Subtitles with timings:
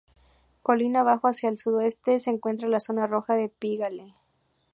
[0.63, 4.15] Colina abajo, hacia el sudoeste, se encuentra la zona roja de Pigalle.